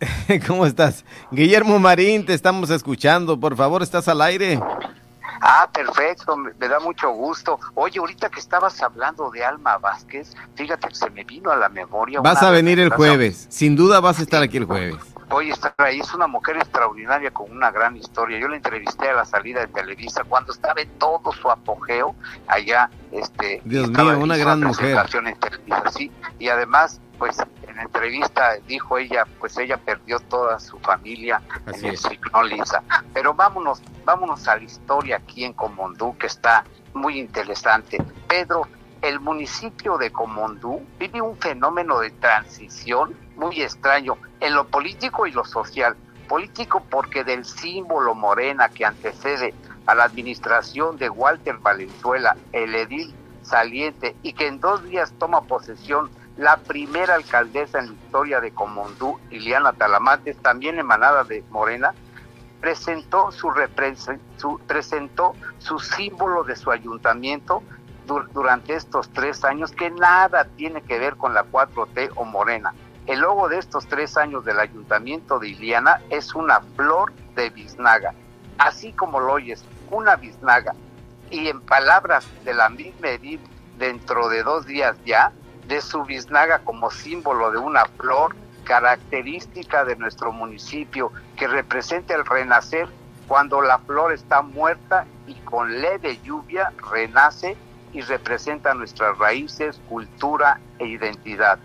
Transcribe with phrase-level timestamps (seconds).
[0.46, 1.04] ¿Cómo estás?
[1.30, 3.38] Guillermo Marín, te estamos escuchando.
[3.38, 4.60] Por favor, estás al aire.
[5.42, 7.58] Ah, perfecto, me, da mucho gusto.
[7.74, 11.68] Oye, ahorita que estabas hablando de Alma Vázquez, fíjate que se me vino a la
[11.70, 12.20] memoria.
[12.20, 14.98] Vas a venir el jueves, sin duda vas a estar aquí el jueves.
[15.30, 18.38] Oye, está ahí, es una mujer extraordinaria con una gran historia.
[18.38, 22.16] Yo la entrevisté a la salida de Televisa cuando estaba en todo su apogeo
[22.48, 22.90] allá.
[23.12, 24.98] Este, Dios mío, una gran mujer.
[25.24, 27.38] En Televisa, sí, y además, pues
[27.80, 32.82] la entrevista dijo ella, pues ella perdió toda su familia en el ciclón Lisa.
[33.14, 37.96] Pero vámonos, vámonos a la historia aquí en Comondú, que está muy interesante.
[38.28, 38.68] Pedro,
[39.00, 45.32] el municipio de Comondú vive un fenómeno de transición muy extraño en lo político y
[45.32, 45.96] lo social.
[46.28, 49.54] Político porque del símbolo morena que antecede
[49.86, 55.40] a la administración de Walter Valenzuela, el edil saliente, y que en dos días toma
[55.40, 61.94] posesión la primera alcaldesa en la historia de Comondú, Iliana Talamantes, también emanada de Morena,
[62.60, 63.52] presentó su,
[64.36, 64.60] su,
[65.58, 67.62] su símbolo de su ayuntamiento
[68.32, 72.74] durante estos tres años que nada tiene que ver con la 4T o Morena.
[73.06, 78.14] El logo de estos tres años del ayuntamiento de Iliana es una flor de biznaga,
[78.58, 80.74] así como lo oyes, una biznaga.
[81.30, 83.40] Y en palabras de la misma Edith,
[83.78, 85.32] dentro de dos días ya,
[85.70, 92.26] de su biznaga como símbolo de una flor característica de nuestro municipio que representa el
[92.26, 92.88] renacer
[93.28, 97.56] cuando la flor está muerta y con leve lluvia renace
[97.92, 101.60] y representa nuestras raíces, cultura e identidad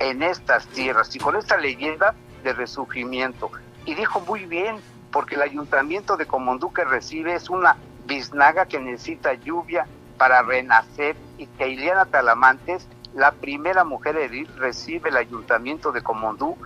[0.00, 3.52] en estas tierras y con esta leyenda de resurgimiento.
[3.86, 4.80] Y dijo muy bien,
[5.12, 9.86] porque el ayuntamiento de Comondú que recibe es una biznaga que necesita lluvia
[10.18, 16.56] para renacer y que Ileana Talamantes, la primera mujer edil, recibe el ayuntamiento de Comondú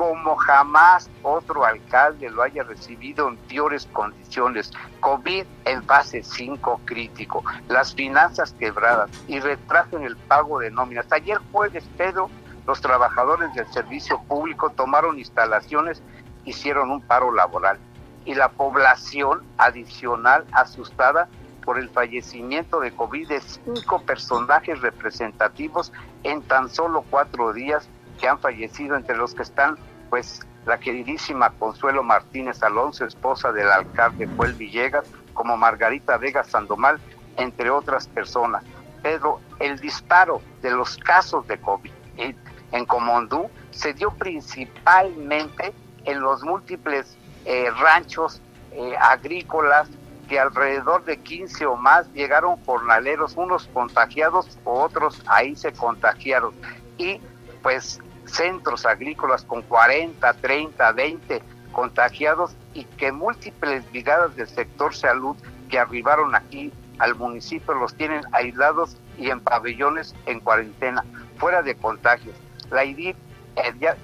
[0.00, 4.70] como jamás otro alcalde lo haya recibido en peores condiciones.
[5.00, 11.12] COVID en fase 5 crítico, las finanzas quebradas y retraso en el pago de nóminas.
[11.12, 12.30] Ayer jueves, Pedro,
[12.66, 16.02] los trabajadores del servicio público tomaron instalaciones,
[16.46, 17.78] hicieron un paro laboral
[18.24, 21.28] y la población adicional asustada
[21.70, 25.92] por el fallecimiento de COVID de cinco personajes representativos
[26.24, 27.88] en tan solo cuatro días
[28.20, 33.70] que han fallecido, entre los que están pues la queridísima Consuelo Martínez Alonso, esposa del
[33.70, 36.98] alcalde Joel Villegas, como Margarita Vega Sandomal,
[37.36, 38.64] entre otras personas.
[39.00, 45.72] Pedro, el disparo de los casos de COVID en Comondú se dio principalmente
[46.04, 48.42] en los múltiples eh, ranchos
[48.72, 49.88] eh, agrícolas
[50.30, 56.54] que alrededor de 15 o más llegaron jornaleros, unos contagiados o otros ahí se contagiaron.
[56.98, 57.20] Y
[57.64, 61.42] pues centros agrícolas con 40, 30, 20
[61.72, 65.36] contagiados y que múltiples brigadas del sector salud
[65.68, 71.04] que arribaron aquí al municipio los tienen aislados y en pabellones en cuarentena,
[71.38, 72.36] fuera de contagios.
[72.70, 73.16] La IDIP,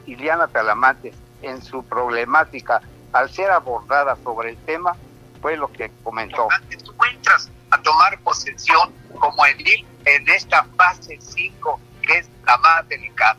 [0.07, 2.81] Iliana Talamantes, en su problemática,
[3.13, 4.97] al ser abordada sobre el tema,
[5.37, 6.49] fue lo que comentó.
[6.85, 12.89] Tú entras a tomar posesión como edil en esta fase 5, que es la más
[12.89, 13.37] delicada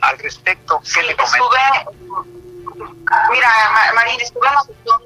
[0.00, 1.16] al respecto, ¿qué le
[3.30, 3.50] mira,
[3.94, 5.00] Marín, estuve en la sesión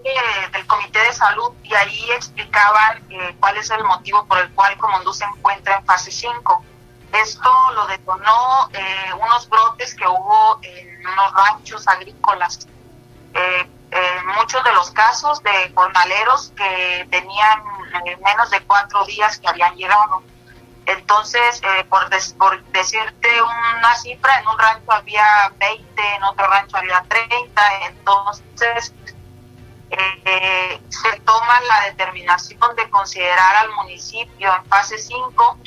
[0.52, 4.76] del Comité de Salud y ahí explicaban eh, cuál es el motivo por el cual
[4.78, 6.64] Comondú se encuentra en fase 5.
[7.12, 12.66] Esto lo detonó eh, unos brotes que hubo en unos ranchos agrícolas.
[13.34, 13.68] Eh,
[14.27, 17.62] muchos de los casos de jornaleros que tenían
[18.25, 20.22] menos de cuatro días que habían llegado.
[20.87, 26.77] Entonces, eh, por, por decirte una cifra, en un rancho había 20, en otro rancho
[26.77, 28.93] había 30, entonces
[29.91, 35.59] eh, se toma la determinación de considerar al municipio en fase 5,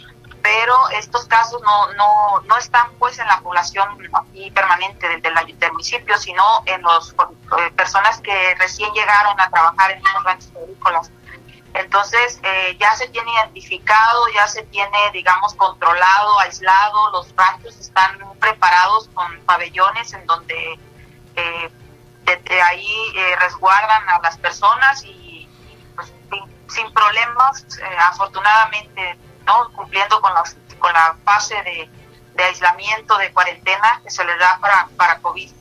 [0.46, 5.72] pero estos casos no, no, no están pues en la población aquí permanente del, del,
[5.72, 7.16] municipio, sino en las
[7.58, 11.12] eh, personas que recién llegaron a trabajar en esos ranchos agrícolas.
[11.74, 18.20] Entonces, eh, ya se tiene identificado, ya se tiene, digamos, controlado, aislado, los ranchos están
[18.40, 20.80] preparados con pabellones en donde
[21.38, 21.72] eh,
[22.70, 25.50] ahí eh, resguardan a las personas y,
[25.96, 26.14] pues,
[26.68, 27.66] sin, problemas,
[27.98, 29.72] afortunadamente, ¿no?
[29.74, 30.32] Cumpliendo con,
[30.80, 31.90] con la fase de,
[32.36, 35.52] de, aislamiento, de cuarentena que se les da para, para COVID.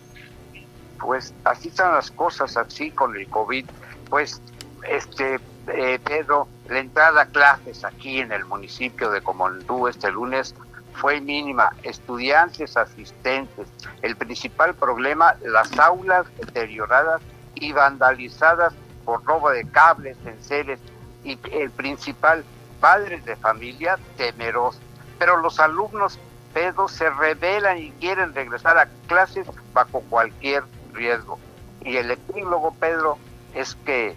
[1.01, 3.67] Pues así están las cosas, así con el COVID,
[4.09, 4.41] pues
[4.89, 10.55] este eh, Pedro, la entrada a clases aquí en el municipio de Comondú este lunes
[10.95, 11.71] fue mínima.
[11.83, 13.67] Estudiantes, asistentes.
[14.03, 17.21] El principal problema, las aulas deterioradas
[17.55, 20.79] y vandalizadas por robo de cables, enseres.
[21.25, 22.45] Y el principal,
[22.85, 24.79] padres de familia temerosos.
[25.19, 26.19] Pero los alumnos
[26.53, 31.39] pedos se rebelan y quieren regresar a clases bajo cualquier riesgo.
[31.81, 33.17] Y el epílogo, Pedro,
[33.55, 34.15] es que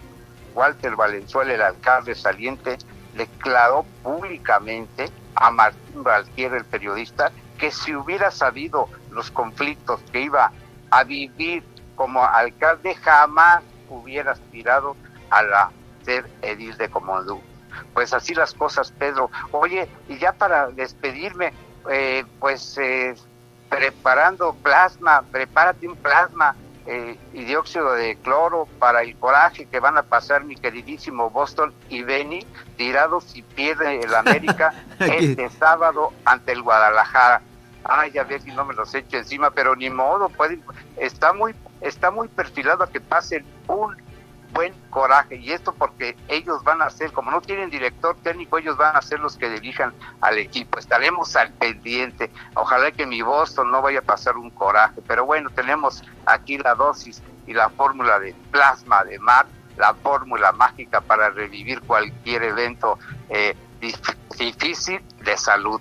[0.54, 2.76] Walter Valenzuela, el alcalde saliente,
[3.14, 10.52] declaró públicamente a Martín Valquier, el periodista, que si hubiera sabido los conflictos que iba
[10.90, 11.64] a vivir
[11.96, 14.94] como alcalde, jamás hubiera aspirado
[15.30, 15.70] a la
[16.04, 17.40] ser edil de Comodú.
[17.94, 19.30] Pues así las cosas, Pedro.
[19.52, 21.52] Oye, y ya para despedirme,
[21.90, 23.14] eh, pues eh,
[23.68, 26.54] preparando plasma, prepárate un plasma
[26.86, 31.74] eh, y dióxido de cloro para el coraje que van a pasar mi queridísimo Boston
[31.90, 32.46] y Benny
[32.76, 37.42] tirados si pierde el América este sábado ante el Guadalajara.
[37.84, 40.60] Ay, a ver si no me los echo encima, pero ni modo, puede,
[40.96, 43.96] está muy está muy perfilado a que pasen un
[44.52, 45.36] buen coraje.
[45.36, 49.02] Y esto porque ellos van a ser, como no tienen director técnico, ellos van a
[49.02, 50.78] ser los que dirijan al equipo.
[50.78, 52.30] Estaremos al pendiente.
[52.54, 55.00] Ojalá que mi Boston no vaya a pasar un coraje.
[55.06, 59.46] Pero bueno, tenemos aquí la dosis y la fórmula de plasma de mar,
[59.76, 62.98] la fórmula mágica para revivir cualquier evento
[63.30, 63.56] eh,
[64.38, 65.80] difícil de salud.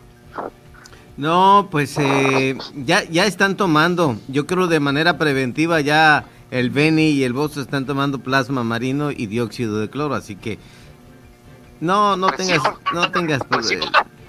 [1.18, 7.10] No, pues eh, ya, ya están tomando, yo creo de manera preventiva ya el Beni
[7.10, 10.60] y el Bozo están tomando plasma marino y dióxido de cloro, así que
[11.80, 12.64] no, no pues tengas,
[12.94, 13.80] no tengas pues sí,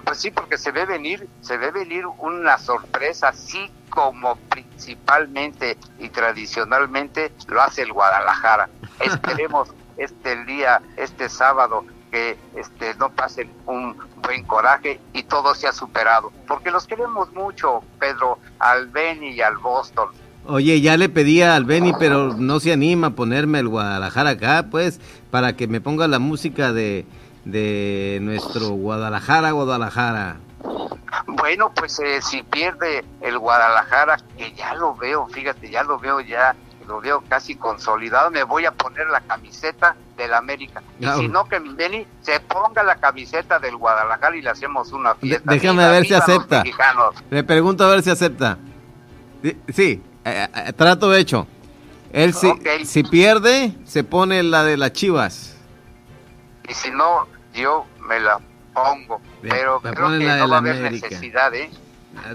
[0.05, 6.09] pues sí, porque se ve venir, se ve venir una sorpresa, así como principalmente y
[6.09, 8.69] tradicionalmente lo hace el Guadalajara.
[8.99, 15.67] Esperemos este día, este sábado, que este no pasen un buen coraje y todo se
[15.67, 20.09] ha superado, porque los queremos mucho, Pedro, al Beni y al Boston
[20.49, 24.65] Oye, ya le pedía al Benny, pero no se anima a ponerme el Guadalajara acá,
[24.71, 24.99] pues,
[25.29, 27.05] para que me ponga la música de,
[27.45, 30.37] de nuestro Guadalajara, Guadalajara.
[31.27, 36.19] Bueno, pues eh, si pierde el Guadalajara, que ya lo veo, fíjate, ya lo veo
[36.19, 36.55] ya,
[36.87, 40.81] lo veo casi consolidado, me voy a poner la camiseta del América.
[40.99, 44.91] Y si no, que mi Benny se ponga la camiseta del Guadalajara y le hacemos
[44.93, 45.51] una fiesta.
[45.51, 46.63] déjame ver si acepta.
[47.29, 48.57] Le pregunto a ver si acepta.
[49.69, 50.01] Sí,
[50.75, 51.47] trato hecho.
[52.11, 52.51] Él si,
[52.85, 55.55] si pierde, se pone la de las chivas.
[56.67, 58.39] Y si no, yo me la
[58.73, 59.21] pongo.
[59.41, 61.69] pero creo que no va a haber necesidad, ¿eh?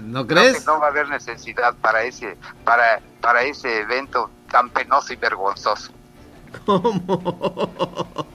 [0.03, 0.65] ¿No crees?
[0.65, 5.91] no va a haber necesidad para ese, para, para ese evento tan penoso y vergonzoso.
[6.65, 7.01] ¿Cómo?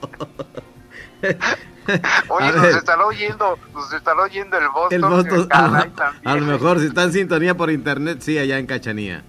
[2.29, 5.03] Oye, nos estará oyendo, nos estará oyendo el Boston.
[5.03, 9.23] El Boston a, lo mejor, si está en sintonía por internet, sí, allá en Cachanía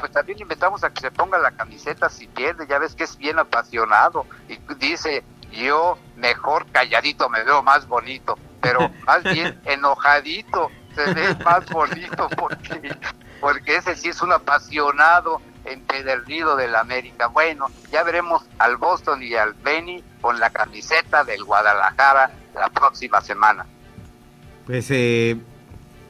[0.00, 3.16] pues también invitamos a que se ponga la camiseta si pierde, ya ves que es
[3.16, 10.70] bien apasionado y dice, yo mejor calladito me veo más bonito, pero más bien enojadito
[10.94, 12.96] se ve más bonito porque,
[13.40, 17.26] porque ese sí es un apasionado empedernido del América.
[17.26, 23.20] Bueno, ya veremos al Boston y al Benny con la camiseta del Guadalajara la próxima
[23.20, 23.66] semana.
[24.66, 25.36] Pues eh,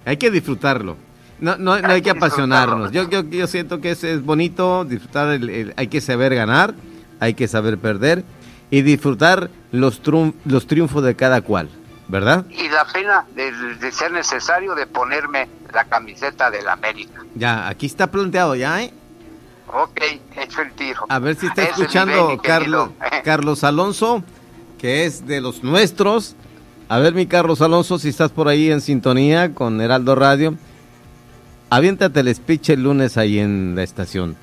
[0.05, 0.96] hay que disfrutarlo
[1.40, 2.90] no, no, no hay que apasionarnos.
[2.90, 6.74] Yo, yo, yo siento que es, es bonito disfrutar, el, hay que saber ganar,
[7.20, 8.24] hay que saber perder
[8.70, 10.01] y disfrutar los,
[10.44, 11.69] los triunfos de cada cual,
[12.08, 12.44] ¿verdad?
[12.51, 17.22] Y la pena de, ser necesario de ponerme la camiseta del América.
[17.34, 18.93] Ya, aquí está planteado ya, ¿eh?
[19.69, 20.01] Ok,
[20.36, 21.05] hecho el tiro.
[21.08, 22.91] A ver si está escuchando Carlos,
[23.24, 24.22] Carlos Alonso,
[24.79, 26.34] que es de los nuestros.
[26.89, 30.56] A ver, mi Carlos Alonso, si estás por ahí en sintonía con Heraldo Radio
[31.70, 34.37] aviéntate el speech el lunes ahí en la estación.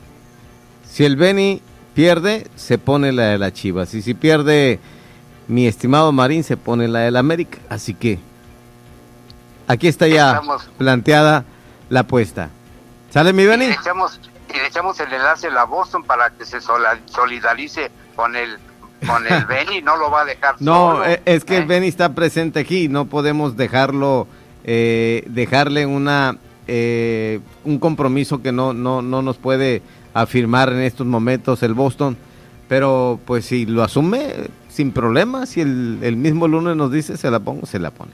[0.88, 1.62] Si el Beni
[1.94, 3.94] pierde, se pone la de la Chivas.
[3.94, 4.79] Y si pierde
[5.48, 7.60] mi estimado Marín, se pone la del América.
[7.70, 8.20] Así que
[9.67, 10.41] aquí está ya
[10.77, 11.46] planteada
[11.89, 12.50] la apuesta.
[13.12, 13.65] ¿Sale mi Beni?
[13.65, 14.20] Y le, echamos,
[14.53, 18.58] y le echamos el enlace a la Boston para que se solidarice con el
[19.05, 21.67] con el Beni, no lo va a dejar No, e, es que el ¿eh?
[21.67, 24.27] Beni está presente aquí, no podemos dejarlo,
[24.63, 29.81] eh, dejarle una eh, un compromiso que no, no, no nos puede
[30.13, 32.17] afirmar en estos momentos el Boston,
[32.67, 34.34] pero pues si lo asume
[34.69, 38.12] sin problema, si el, el mismo lunes nos dice se la pongo, se la pone.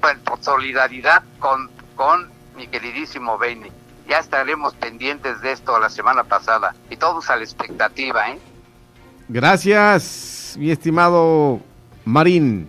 [0.00, 3.70] Pues por solidaridad con, con mi queridísimo Benny.
[4.08, 8.38] Ya estaremos pendientes de esto la semana pasada y todos a la expectativa, ¿eh?
[9.28, 11.60] Gracias, mi estimado
[12.04, 12.68] Marín.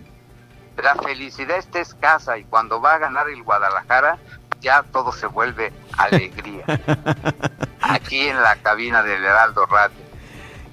[0.82, 4.18] la felicidad está escasa y cuando va a ganar el Guadalajara
[4.62, 6.64] ya todo se vuelve alegría.
[7.80, 9.96] Aquí en la cabina del Heraldo Radio.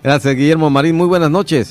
[0.02, 0.96] Gracias, Guillermo Marín.
[0.96, 1.68] Muy buenas noches.